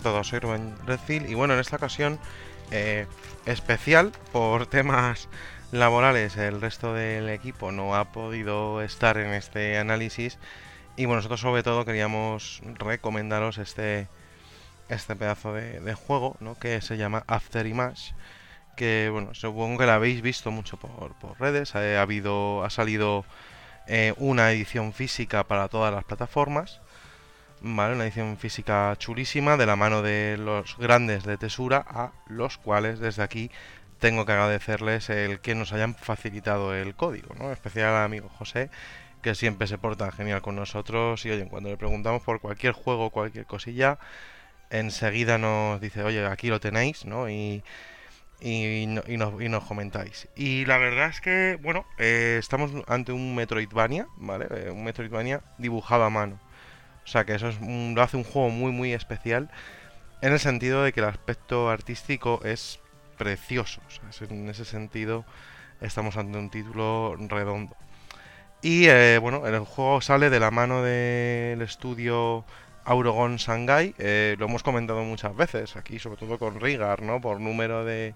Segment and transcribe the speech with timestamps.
[0.00, 2.18] A todos, soy Rubén Redfield y bueno, en esta ocasión
[2.70, 3.06] eh,
[3.44, 5.28] especial por temas
[5.72, 10.38] laborales, el resto del equipo no ha podido estar en este análisis
[10.96, 14.08] y bueno, nosotros sobre todo queríamos recomendaros este,
[14.88, 16.58] este pedazo de, juego ¿no?
[16.58, 18.14] que se llama After Image
[18.76, 23.26] que bueno, supongo que lo habéis visto mucho por, redes, ha, habido, ha salido
[23.86, 26.80] eh, una edición física para todas las plataformas
[27.60, 27.94] ¿vale?
[27.94, 32.98] Una edición física chulísima de la mano de los grandes de Tesura, a los cuales
[33.00, 33.50] desde aquí
[33.98, 37.52] tengo que agradecerles el que nos hayan facilitado el código, ¿no?
[37.52, 38.70] especial al amigo José,
[39.22, 43.10] que siempre se porta genial con nosotros y oye, cuando le preguntamos por cualquier juego,
[43.10, 43.98] cualquier cosilla,
[44.70, 47.28] enseguida nos dice, oye, aquí lo tenéis, ¿no?
[47.28, 47.62] Y,
[48.40, 50.28] y, nos, comentáis.
[50.34, 54.46] Y la verdad es que, bueno, eh, estamos ante un Metroidvania, ¿vale?
[54.50, 56.40] Eh, un Metroidvania dibujado a mano.
[57.10, 59.50] O sea que eso es lo hace un juego muy muy especial
[60.20, 62.78] en el sentido de que el aspecto artístico es
[63.18, 63.80] precioso.
[63.88, 65.24] O sea, en ese sentido
[65.80, 67.76] estamos ante un título redondo.
[68.62, 72.44] Y eh, bueno, el juego sale de la mano del estudio
[72.84, 73.92] Aurogon Shanghai.
[73.98, 77.20] Eh, lo hemos comentado muchas veces aquí, sobre todo con Rigar, ¿no?
[77.20, 78.14] Por número de,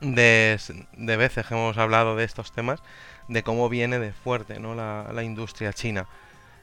[0.00, 2.82] de, veces que hemos hablado de estos temas,
[3.28, 4.74] de cómo viene de fuerte ¿no?
[4.74, 6.08] la industria china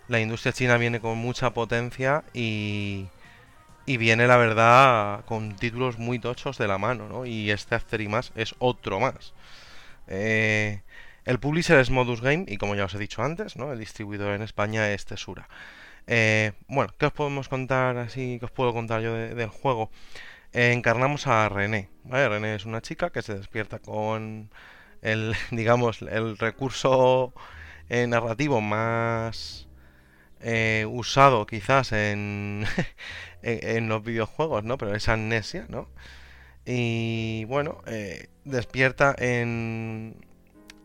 [0.07, 3.07] la industria china viene con mucha potencia y,
[3.85, 7.25] y viene, la verdad, con títulos muy tochos de la mano, ¿no?
[7.25, 8.01] Y este After
[8.35, 9.33] es otro más.
[10.07, 10.81] Eh,
[11.25, 13.71] el publisher es Modus Game y como ya os he dicho antes, ¿no?
[13.71, 15.47] El distribuidor en España es Tesura.
[16.07, 18.37] Eh, bueno, ¿qué os podemos contar así?
[18.39, 19.89] ¿Qué os puedo contar yo del juego?
[20.53, 21.89] Eh, encarnamos a René.
[22.05, 24.49] René es una chica que se despierta con
[25.01, 27.33] el, digamos, el recurso
[27.89, 29.67] narrativo más
[30.43, 32.65] eh, usado quizás en,
[33.41, 34.77] en, los videojuegos, ¿no?
[34.77, 35.87] Pero es amnesia, ¿no?
[36.65, 40.15] Y bueno, eh, despierta en,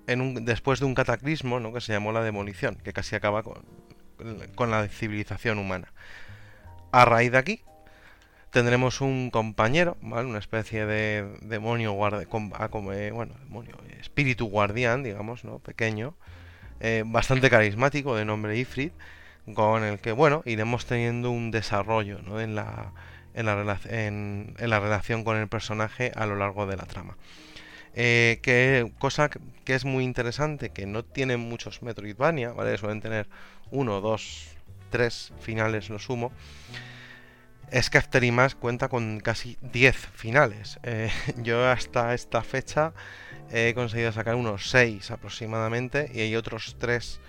[0.06, 1.72] en un, después de un cataclismo, ¿no?
[1.72, 3.64] Que se llamó la demolición, que casi acaba con,
[4.54, 5.92] con la civilización humana.
[6.92, 7.62] A raíz de aquí,
[8.50, 10.28] tendremos un compañero, ¿vale?
[10.28, 15.58] Una especie de demonio guardia, ah, eh, bueno, demonio, espíritu guardián, digamos, ¿no?
[15.58, 16.14] Pequeño,
[17.06, 18.92] bastante carismático, de nombre Ifrit,
[19.54, 22.92] con el que, bueno, iremos teniendo un desarrollo en, la,
[23.34, 27.16] en, la en, la relación con el personaje a lo largo de la trama.
[27.94, 32.76] Eh, que cosa que es muy interesante, que no tienen muchos Metroidvania, ¿vale?
[32.78, 33.28] Suelen tener
[33.70, 34.48] uno, dos,
[34.90, 36.32] tres finales lo sumo.
[37.70, 40.78] Es que After Image cuenta con casi 10 finales.
[40.82, 41.10] Eh,
[41.42, 42.92] yo hasta esta fecha
[43.50, 47.20] he conseguido sacar unos 6 aproximadamente y hay otros 3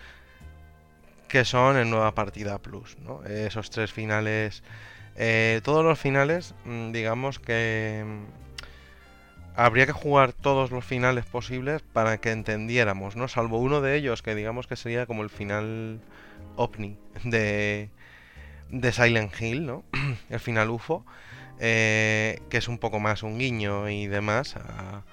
[1.29, 3.23] que son en Nueva Partida Plus, ¿no?
[3.23, 4.63] Esos tres finales,
[5.15, 8.25] eh, todos los finales, mm, digamos que mm,
[9.55, 13.27] habría que jugar todos los finales posibles para que entendiéramos, ¿no?
[13.27, 16.01] Salvo uno de ellos que digamos que sería como el final
[16.55, 17.89] ovni de,
[18.69, 19.83] de Silent Hill, ¿no?
[20.29, 21.05] el final UFO,
[21.59, 25.03] eh, que es un poco más un guiño y demás a,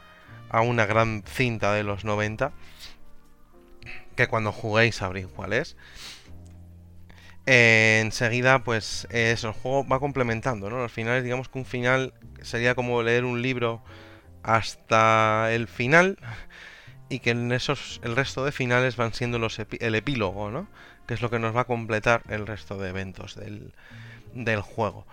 [0.48, 2.53] a una gran cinta de los 90
[4.16, 5.77] que cuando juguéis sabréis cuál es.
[7.47, 10.78] Eh, enseguida, pues eso, el juego va complementando, ¿no?
[10.78, 12.12] Los finales, digamos que un final
[12.43, 13.82] sería como leer un libro
[14.43, 16.19] hasta el final
[17.09, 20.69] y que en esos el resto de finales van siendo los el epílogo, ¿no?
[21.06, 23.72] Que es lo que nos va a completar el resto de eventos del,
[24.34, 25.06] del juego.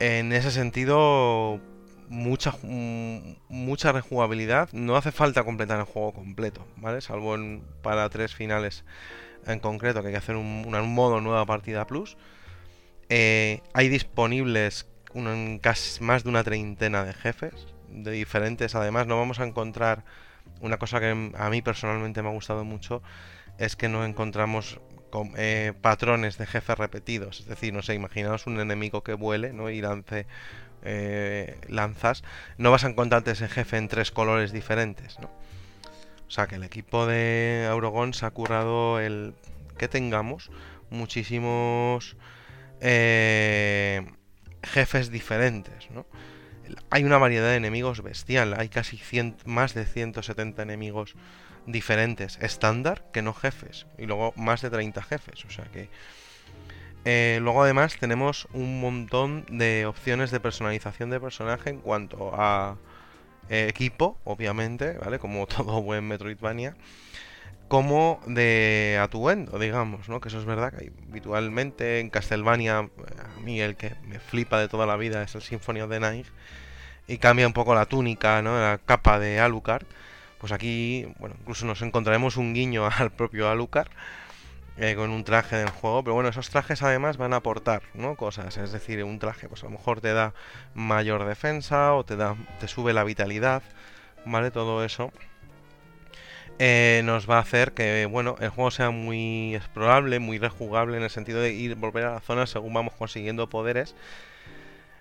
[0.00, 1.60] En ese sentido,
[2.10, 2.52] mucha,
[3.48, 4.68] mucha rejugabilidad.
[4.72, 7.00] No hace falta completar el juego completo, ¿vale?
[7.00, 7.36] Salvo
[7.82, 8.84] para tres finales
[9.46, 12.18] en concreto, que hay que hacer un, modo nueva partida plus.
[13.08, 14.86] Eh, hay disponibles
[15.60, 17.54] casi más de una treintena de jefes,
[17.88, 18.74] de diferentes.
[18.74, 20.04] Además, no vamos a encontrar
[20.60, 23.02] una cosa que a mí personalmente me ha gustado mucho,
[23.58, 24.80] es que no encontramos
[25.36, 27.40] eh, patrones de jefes repetidos.
[27.40, 29.70] Es decir, no sé, imaginaos un enemigo que vuele ¿no?
[29.70, 30.26] y lance
[30.84, 32.22] eh, lanzas,
[32.58, 35.30] no vas a encontrarte ese jefe en tres colores diferentes, ¿no?
[36.28, 39.34] O sea que el equipo de Aurogon se ha currado el
[39.76, 40.50] que tengamos
[40.88, 42.16] muchísimos
[42.80, 44.06] eh,
[44.62, 46.06] jefes diferentes, ¿no?
[46.90, 49.00] Hay una variedad de enemigos bestial, hay casi
[49.44, 51.16] más de 170 enemigos
[51.66, 55.88] diferentes, estándar que no jefes, y luego más de 30 jefes, o sea que
[57.04, 62.76] eh, luego además tenemos un montón de opciones de personalización de personaje en cuanto a
[63.48, 65.18] eh, equipo, obviamente, ¿vale?
[65.18, 66.76] Como todo buen Metroidvania.
[67.68, 70.20] como de atuendo, digamos, ¿no?
[70.20, 74.68] Que eso es verdad que habitualmente en Castlevania, a mí el que me flipa de
[74.68, 76.26] toda la vida es el Symphony of the Night,
[77.08, 78.60] y cambia un poco la túnica, ¿no?
[78.60, 79.84] La capa de Alucard.
[80.38, 83.90] Pues aquí, bueno, incluso nos encontraremos un guiño al propio Alucard
[84.80, 88.16] eh, con un traje del juego, pero bueno, esos trajes además van a aportar, ¿no?
[88.16, 90.34] Cosas, es decir, un traje pues a lo mejor te da
[90.74, 93.62] mayor defensa o te da te sube la vitalidad,
[94.24, 94.50] ¿vale?
[94.50, 95.12] Todo eso
[96.58, 101.02] eh, nos va a hacer que, bueno, el juego sea muy explorable, muy rejugable en
[101.04, 103.94] el sentido de ir volver a la zona según vamos consiguiendo poderes,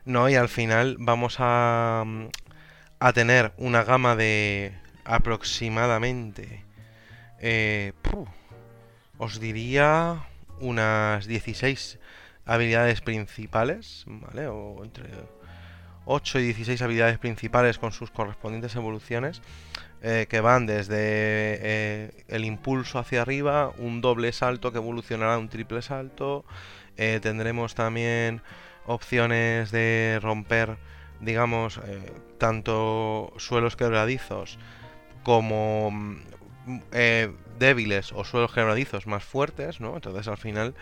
[0.05, 0.29] ¿no?
[0.29, 2.03] Y al final vamos a
[2.99, 4.73] a tener una gama de
[5.05, 6.65] aproximadamente
[7.39, 7.93] eh,
[9.19, 10.23] os diría
[10.59, 11.99] unas 16
[12.45, 14.47] habilidades principales, ¿vale?
[14.47, 15.09] O entre
[16.05, 19.41] 8 y 16 habilidades principales con sus correspondientes evoluciones,
[20.01, 25.37] eh, que van desde eh, el impulso hacia arriba, un doble salto que evolucionará a
[25.37, 26.45] un triple salto,
[26.97, 28.41] eh, tendremos también
[28.85, 30.77] opciones de romper,
[31.19, 31.79] digamos,
[32.37, 34.57] tanto suelos quebradizos
[35.23, 36.21] como mm,
[37.59, 39.95] débiles o suelos quebradizos más fuertes, ¿no?
[39.95, 40.75] Entonces al final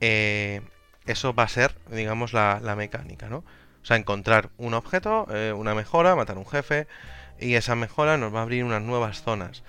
[0.00, 0.62] eh,
[1.06, 3.38] eso va a ser, digamos, la, mecánica, ¿no?
[3.38, 6.88] O sea, encontrar un objeto, eh, una mejora, matar un jefe
[7.38, 9.62] y esa mejora nos va a abrir unas nuevas zonas.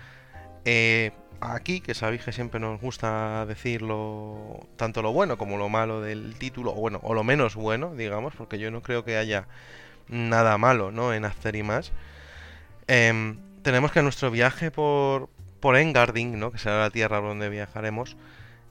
[0.65, 1.11] Eh,
[1.41, 6.35] aquí, que sabéis que siempre nos gusta decirlo tanto lo bueno como lo malo del
[6.37, 9.47] título, o bueno, o lo menos bueno, digamos, porque yo no creo que haya
[10.07, 11.13] nada malo, ¿no?
[11.13, 11.91] En hacer y más.
[12.87, 15.29] Em, tenemos que nuestro viaje por,
[15.59, 16.51] por Engarding, ¿no?
[16.51, 18.17] que será la tierra donde viajaremos,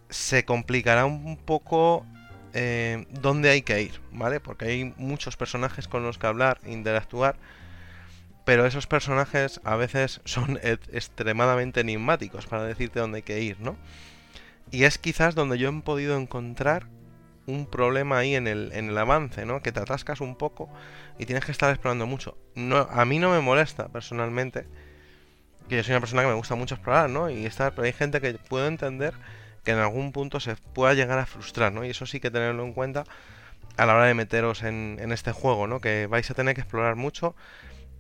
[0.09, 2.06] se complicará un poco
[2.53, 4.41] eh, dónde hay que ir, ¿vale?
[4.41, 7.37] Porque hay muchos personajes con los que hablar, interactuar,
[8.44, 13.77] pero esos personajes a veces son extremadamente enigmáticos para decirte dónde hay que ir, ¿no?
[14.71, 16.87] Y es quizás donde yo he podido encontrar
[17.47, 19.62] un problema ahí en el, en el avance, ¿no?
[19.62, 20.69] Que te atascas un poco
[21.19, 22.37] y tienes que estar explorando mucho.
[22.55, 24.67] No, a mí no me molesta personalmente
[25.68, 27.30] que yo soy una persona que me gusta mucho explorar, ¿no?
[27.30, 29.14] Y estar, pero hay gente que puedo entender
[29.64, 31.84] que en algún punto se pueda llegar a frustrar, ¿no?
[31.84, 33.04] Y eso sí que tenerlo en cuenta
[33.76, 35.80] a la hora de meteros en, este juego, ¿no?
[35.80, 37.34] Que vais a tener que explorar mucho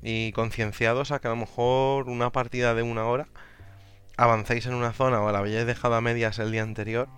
[0.02, 3.26] y concienciados a que a lo mejor una partida de una hora
[4.16, 7.08] avancéis en una zona o la habéis dejado a medias el día anterior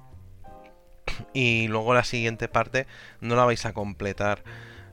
[1.32, 2.86] y luego la siguiente parte
[3.20, 4.42] no la vais a completar.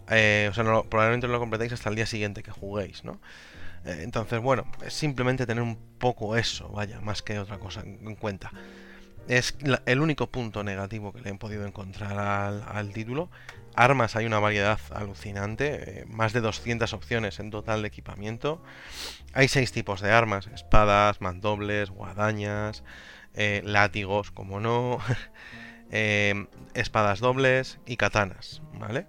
[0.10, 3.20] Eh, o sea, probablemente no lo completéis hasta el día siguiente que juguéis, ¿no?
[3.86, 8.16] Eh, entonces, bueno, es simplemente tener un poco eso, vaya, más que otra cosa en
[8.16, 8.52] cuenta.
[9.28, 13.30] Es el único punto negativo que le he podido encontrar al, título.
[13.76, 18.62] Armas hay una variedad alucinante, eh, más de 200 opciones en total de equipamiento.
[19.34, 22.84] Hay seis tipos de armas, espadas, mandobles, guadañas,
[23.34, 25.00] eh, látigos, como no,
[25.90, 29.06] espadas dobles y katanas, ¿vale?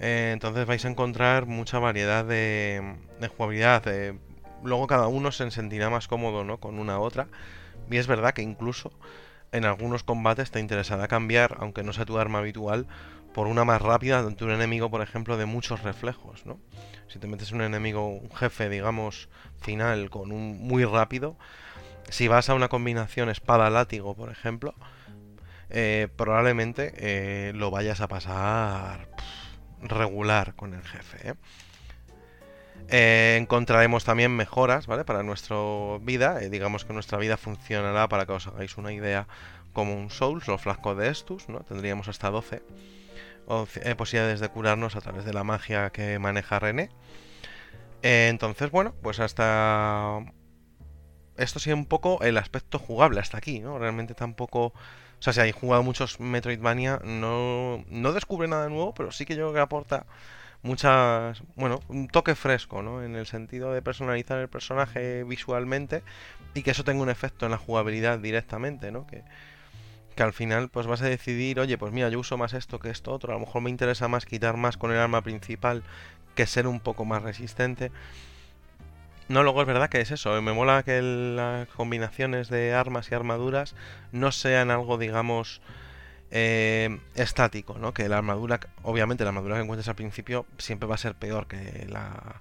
[0.00, 2.96] Eh, entonces vais a encontrar mucha variedad de,
[3.36, 3.82] jugabilidad.
[4.62, 6.58] luego cada uno se sentirá más cómodo ¿no?
[6.58, 7.28] con una u otra.
[7.90, 8.92] Y es verdad que incluso
[9.50, 12.86] en algunos combates te interesará cambiar, aunque no sea tu arma habitual,
[13.32, 16.44] por una más rápida ante un enemigo, por ejemplo, de muchos reflejos.
[16.44, 16.58] ¿no?
[17.08, 19.28] Si te metes un enemigo, un jefe, digamos,
[19.60, 21.36] final con un muy rápido,
[22.10, 24.74] si vas a una combinación espada-látigo, por ejemplo,
[25.70, 29.08] eh, probablemente eh, lo vayas a pasar
[29.82, 31.34] regular con el jefe.
[32.90, 33.36] ¿eh?
[33.38, 35.04] Encontraremos también mejoras, ¿vale?
[35.04, 35.56] Para nuestra
[36.00, 36.38] vida.
[36.38, 39.28] Digamos que nuestra vida funcionará, para que os hagáis una idea,
[39.72, 41.60] como un Souls, los flascos de Estus, ¿no?
[41.60, 42.62] Tendríamos hasta 12
[43.96, 46.90] posibilidades de curarnos a través de la magia que maneja René.
[48.02, 50.20] entonces, bueno, pues hasta...
[51.36, 53.78] Esto sí un poco el aspecto jugable hasta aquí, ¿no?
[53.78, 54.72] Realmente tampoco...
[55.18, 59.34] O sea, si hay jugado muchos Metroidvania, no, no descubre nada nuevo, pero sí que
[59.34, 60.06] yo creo que aporta
[60.62, 63.02] muchas, bueno, un toque fresco, ¿no?
[63.02, 66.02] En el sentido de personalizar el personaje visualmente
[66.54, 69.06] y que eso tenga un efecto en la jugabilidad directamente, ¿no?
[69.06, 69.24] Que,
[70.16, 72.90] que al final pues vas a decidir, oye, pues mira, yo uso más esto que
[72.90, 75.82] esto otro, a lo mejor me interesa más quitar más con el arma principal
[76.34, 77.92] que ser un poco más resistente.
[79.28, 80.40] No, luego es verdad que es eso.
[80.40, 83.74] Me mola que las combinaciones de armas y armaduras
[84.10, 85.60] no sean algo, digamos,
[86.30, 87.92] eh, estático, ¿no?
[87.92, 91.46] Que la armadura, obviamente la armadura que encuentres al principio siempre va a ser peor
[91.46, 92.40] que la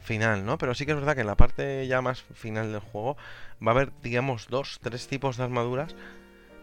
[0.00, 0.58] final, ¿no?
[0.58, 3.16] Pero sí que es verdad que en la parte ya más final del juego
[3.66, 5.94] va a haber, digamos, dos, tres tipos de armaduras,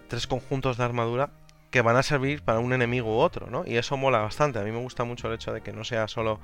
[0.08, 1.32] tres conjuntos de armadura
[1.72, 3.64] que van a servir para un enemigo u otro, ¿no?
[3.66, 4.60] Y eso mola bastante.
[4.60, 6.40] A mí me gusta mucho el hecho de que no sea solo...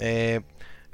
[0.00, 0.40] Eh,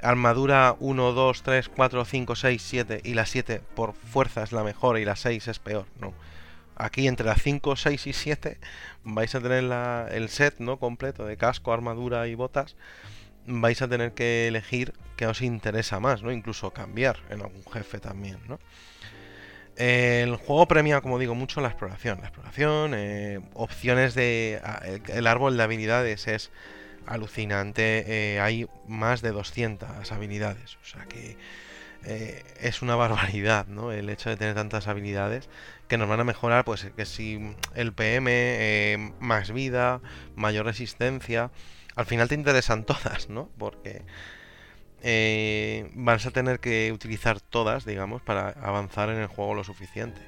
[0.05, 4.63] armadura 1, 2, 3, 4, 5, 6, 7 y la 7 por fuerza es la
[4.63, 6.13] mejor y la 6 es peor, no.
[6.75, 8.57] Aquí entre las 5, 6 y 7
[9.03, 9.63] vais a tener
[10.11, 10.77] el set ¿no?
[10.77, 12.75] completo de casco, armadura y botas.
[13.47, 16.31] Vais a tener que elegir qué os interesa más, ¿no?
[16.31, 18.59] Incluso cambiar en algún jefe también, ¿no?
[19.75, 22.19] El juego premia, como digo, mucho la exploración.
[22.21, 24.61] La exploración, eh, opciones de...
[25.07, 26.51] El árbol de habilidades es
[27.05, 28.03] alucinante.
[28.07, 30.77] Eh, hay más de 200 habilidades.
[30.81, 31.37] O sea que
[32.03, 33.91] eh, es una barbaridad, ¿no?
[33.91, 35.49] El hecho de tener tantas habilidades
[35.87, 40.01] que nos van a mejorar, pues que si el PM, más vida,
[40.35, 41.51] mayor resistencia.
[41.95, 43.49] Al final te interesan todas, ¿no?
[43.57, 44.03] Porque
[45.07, 50.19] eh, vas a tener que utilizar todas, digamos, para avanzar en el juego lo suficiente.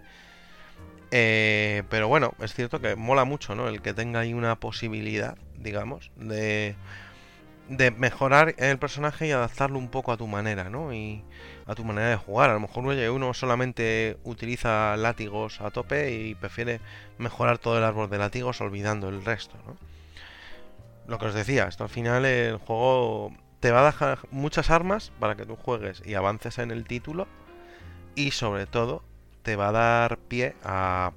[1.12, 3.68] Eh, pero bueno, es cierto que mola mucho, ¿no?
[3.68, 6.76] El que tenga ahí una posibilidad, digamos, de,
[7.70, 10.94] de mejorar el personaje y adaptarlo un poco a tu manera, ¿no?
[10.94, 11.24] Y
[11.66, 12.50] a tu manera de jugar.
[12.50, 16.82] A lo mejor uno solamente utiliza látigos a tope y prefiere
[17.18, 19.78] mejorar todo el árbol de látigos olvidando el resto, ¿no?
[21.08, 25.12] Lo que os decía, esto al final el juego te va a dejar muchas armas
[25.20, 27.28] para que tú juegues y avances en el título
[28.16, 29.04] y sobre todo
[29.48, 31.14] te va a dar pie a,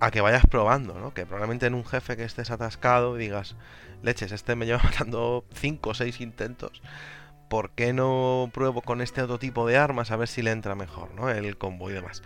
[0.00, 1.12] a que vayas probando, ¿no?
[1.12, 3.56] Que probablemente en un jefe que estés atascado digas,
[4.02, 6.80] leches, este me lleva matando 5 o 6 intentos,
[7.50, 10.74] ¿por qué no pruebo con este otro tipo de armas a ver si le entra
[10.74, 11.28] mejor, ¿no?
[11.28, 12.22] El combo y demás.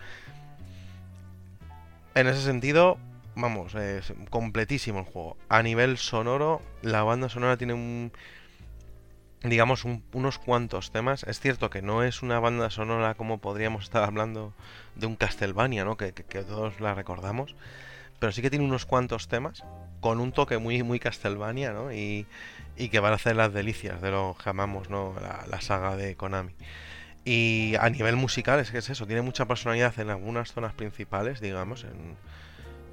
[2.15, 2.97] En ese sentido,
[3.35, 5.35] vamos, es completísimo el juego.
[5.49, 8.13] A nivel sonoro, la banda sonora tiene un
[9.49, 11.23] digamos, unos cuantos temas.
[11.23, 14.53] Es cierto que no es una banda sonora como podríamos estar hablando
[14.95, 15.97] de un Castlevania, ¿no?
[15.97, 17.55] Que, todos la recordamos.
[18.19, 19.63] Pero sí que tiene unos cuantos temas
[19.99, 21.91] con un toque muy, muy Castlevania, ¿no?
[21.91, 22.25] Y,
[22.75, 25.15] que van a hacer las delicias de lo que amamos, ¿no?
[25.49, 26.53] La, saga de Konami.
[27.25, 31.41] Y a nivel musical es que es eso, tiene mucha personalidad en algunas zonas principales,
[31.41, 32.15] digamos, en,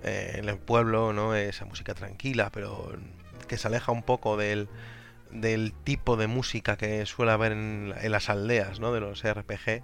[0.03, 1.35] eh, en el pueblo, ¿no?
[1.35, 2.93] Esa música tranquila, pero
[3.47, 4.69] que se aleja un poco del,
[5.35, 8.93] del tipo de música que suele haber en, las aldeas, ¿no?
[8.93, 9.83] De los RPG.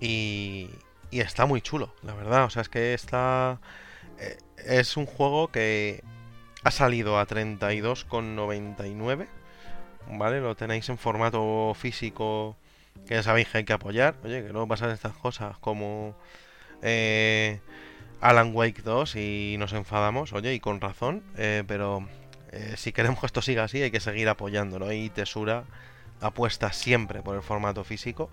[0.00, 0.70] Y,
[1.10, 2.44] y, está muy chulo, la verdad.
[2.44, 3.60] O sea, es que está...
[4.20, 6.04] Eh, es un juego que
[6.62, 9.26] ha salido a 32,99.
[10.10, 10.40] ¿Vale?
[10.40, 12.56] Lo tenéis en formato físico
[13.06, 14.14] que sabéis que hay que apoyar.
[14.24, 16.14] Oye, que no pasan estas cosas como
[16.82, 17.60] eh,
[18.20, 20.32] Alan Wake 2 y nos enfadamos.
[20.32, 21.24] Oye, y con razón.
[21.36, 22.06] Eh, pero
[22.52, 24.92] eh, si queremos que esto siga así, hay que seguir apoyándolo.
[24.92, 25.64] Y Tesura
[26.20, 28.30] apuesta siempre por el formato físico.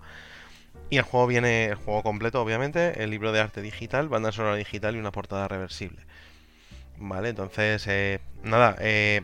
[0.90, 4.56] Y el juego viene, el juego completo, obviamente, el libro de arte digital, banda sonora
[4.56, 6.02] digital y una portada reversible.
[6.98, 9.22] Vale, entonces, eh, nada, eh,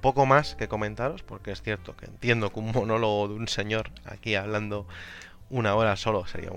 [0.00, 3.90] poco más que comentaros, porque es cierto que entiendo que un monólogo de un señor
[4.06, 4.86] aquí hablando
[5.50, 6.50] una hora solo sería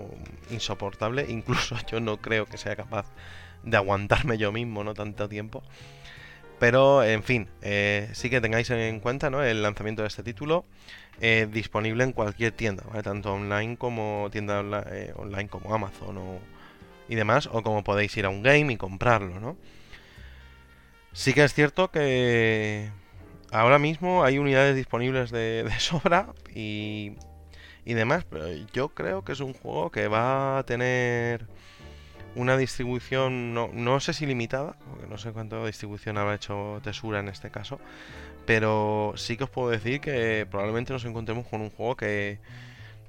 [0.49, 1.25] insoportable.
[1.29, 3.07] Incluso yo no creo que sea capaz
[3.63, 5.63] de aguantarme yo mismo, no tanto tiempo.
[6.61, 9.41] Pero, en fin, eh, sí que tengáis en cuenta ¿no?
[9.43, 10.63] el lanzamiento de este título
[11.19, 16.19] eh, disponible en cualquier tienda, tanto online como tienda eh, online como Amazon
[17.09, 19.39] y demás, o como podéis ir a un game y comprarlo.
[19.39, 19.57] ¿no?
[21.13, 22.91] Sí que es cierto que
[23.51, 27.13] ahora mismo hay unidades disponibles de, sobra y,
[27.85, 31.47] y demás, pero yo creo que es un juego que va a tener
[32.35, 37.19] una distribución, no, no sé si limitada, porque no sé cuánto distribución habrá hecho Tesura
[37.19, 37.79] en este caso,
[38.45, 42.39] pero sí que os puedo decir que probablemente nos encontremos con un juego que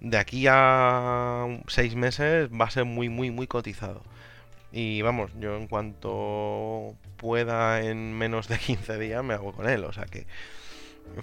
[0.00, 4.02] de aquí a seis meses va a ser muy, muy, muy cotizado.
[4.73, 9.85] Y vamos, yo en cuanto pueda en menos de 15 días me hago con él,
[9.85, 10.26] o sea que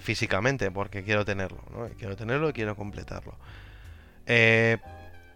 [0.00, 1.88] físicamente, porque quiero tenerlo, ¿no?
[1.98, 3.34] Quiero tenerlo y quiero completarlo.
[4.26, 4.78] Eh,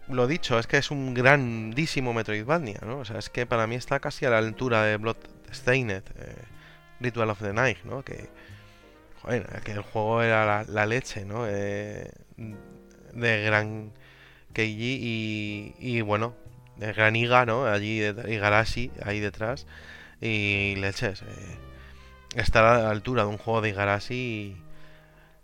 [0.07, 2.99] lo dicho, es que es un grandísimo Metroidvania, ¿no?
[2.99, 6.35] O sea, es que para mí está casi a la altura de Bloodstained, eh,
[6.99, 8.03] Ritual of the Night, ¿no?
[8.03, 8.29] Que,
[9.21, 11.45] joder, el juego era la, leche, ¿no?
[11.47, 12.11] Eh,
[13.13, 13.91] de gran
[14.53, 16.35] Keiji y, y bueno,
[16.77, 17.65] de gran Iga, ¿no?
[17.65, 19.65] Allí, Igarashi, ahí detrás.
[20.21, 21.57] Y leches, eh,
[22.35, 24.57] estar a la altura de un juego de Igarashi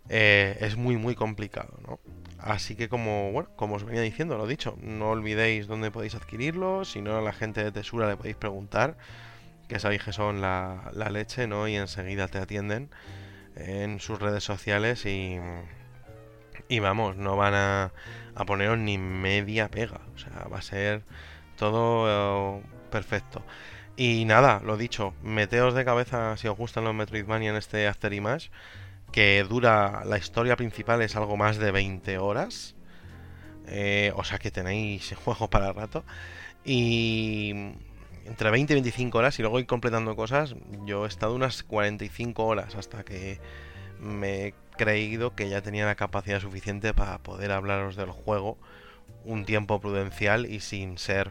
[0.08, 2.00] eh, es muy, muy complicado, ¿no?
[2.42, 6.84] Así que como, bueno, como os venía diciendo, lo dicho, no olvidéis dónde podéis adquirirlo,
[6.84, 8.96] si no a la gente de Tesura le podéis preguntar,
[9.68, 11.68] que sabéis que son la, leche, ¿no?
[11.68, 12.90] Y enseguida te atienden
[13.54, 15.38] en sus redes sociales y,
[16.68, 17.92] y vamos, no van a,
[18.34, 21.02] a poneros ni media pega, o sea, va a ser
[21.56, 23.44] todo eh, perfecto.
[23.96, 28.12] Y nada, lo dicho, meteos de cabeza si os gustan los Metroidvania en este After
[28.12, 28.50] Image
[29.12, 32.74] que dura, la historia principal es algo más de 20 horas.
[33.66, 36.04] Eh, o sea que tenéis juego para rato.
[36.64, 37.52] Y
[38.24, 40.54] entre 20 y 25 horas y luego ir completando cosas.
[40.84, 43.38] Yo he estado unas 45 horas hasta que
[44.00, 48.58] me he creído que ya tenía la capacidad suficiente para poder hablaros del juego
[49.24, 51.30] un tiempo prudencial y sin ser,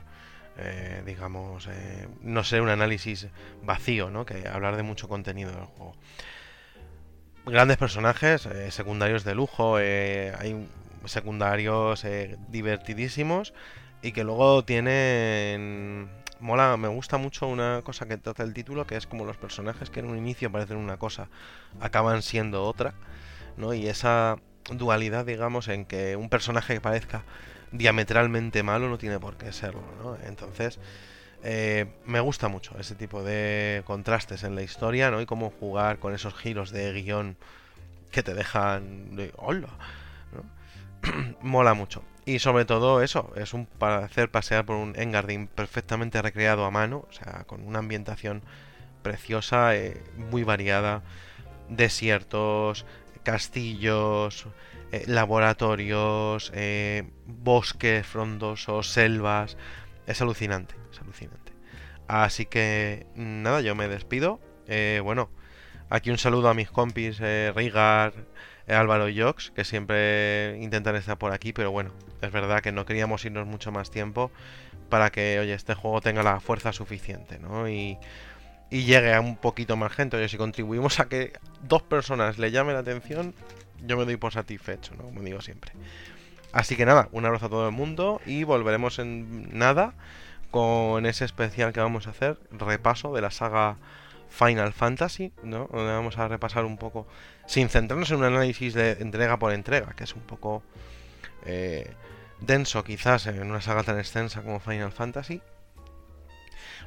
[0.58, 3.28] eh, digamos, eh, no ser un análisis
[3.64, 4.26] vacío, ¿no?
[4.26, 5.96] Que hablar de mucho contenido del juego.
[7.46, 10.68] Grandes personajes, eh, secundarios de lujo, hay
[11.06, 12.06] secundarios
[12.50, 13.54] divertidísimos
[14.02, 16.10] y que luego tienen
[16.42, 19.90] mola, me gusta mucho una cosa que trata el título, que es como los personajes
[19.90, 21.30] que en un inicio parecen una cosa,
[21.80, 22.94] acaban siendo otra,
[23.58, 23.74] ¿no?
[23.74, 24.38] Y esa
[24.72, 27.24] dualidad, digamos, en que un personaje que parezca
[27.72, 30.18] diametralmente malo no tiene por qué serlo, ¿no?
[30.26, 30.80] Entonces,
[31.44, 35.22] eh, me gusta mucho ese tipo de contrastes en la historia, ¿no?
[35.22, 37.36] Y cómo jugar con esos giros de guion
[38.12, 39.70] que te dejan de hola.
[41.42, 42.04] Mola mucho.
[42.26, 46.72] Y sobre todo eso, es un para hacer pasear por un Engadin perfectamente recreado a
[46.72, 48.44] mano, o sea, con una ambientación
[49.02, 51.02] preciosa, eh, muy variada,
[51.70, 52.86] desiertos,
[53.24, 54.46] castillos,
[54.92, 56.52] eh, laboratorios,
[57.26, 59.58] bosques frondosos, selvas.
[60.08, 61.54] Es alucinante, es alucinante.
[62.08, 64.40] Así que nada, yo me despido.
[64.68, 65.30] Eh, bueno,
[65.90, 68.14] aquí un saludo a mis compis Rigar,
[68.68, 71.92] Álvaro y Jox, que siempre intentan estar por aquí, pero bueno,
[72.22, 74.32] es verdad que no queríamos irnos mucho más tiempo
[74.90, 77.70] para que, oye, este juego tenga la fuerza suficiente, ¿no?
[77.70, 77.98] Y,
[78.70, 80.18] y llegue a un poquito más gente.
[80.18, 83.34] Oye, si contribuimos a que dos personas le llame la atención,
[83.86, 85.04] yo me doy por satisfecho, ¿no?
[85.04, 85.72] Como digo siempre.
[86.54, 89.94] Así que nada, un abrazo a todo el mundo y volveremos en nada
[90.52, 93.78] con ese especial que vamos a hacer, repaso de la saga
[94.30, 95.70] Final Fantasy, ¿no?
[95.72, 97.08] Donde vamos a repasar un poco,
[97.46, 100.62] sin centrarnos en un análisis de entrega por entrega, que es un poco
[101.46, 101.94] eh,
[102.42, 105.42] denso quizás en una saga tan extensa como Final Fantasy.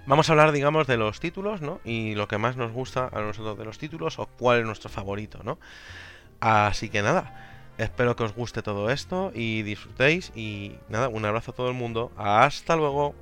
[0.06, 1.80] Vamos a hablar, digamos, de los títulos, ¿no?
[1.84, 4.90] Y lo que más nos gusta a nosotros de los títulos o cuál es nuestro
[4.90, 5.58] favorito, ¿no?
[6.40, 11.50] Así que nada, espero que os guste todo esto y disfrutéis y nada, un abrazo
[11.50, 12.12] a todo el mundo.
[12.16, 13.14] Hasta luego.